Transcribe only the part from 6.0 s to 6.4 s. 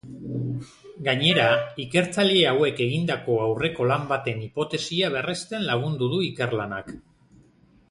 du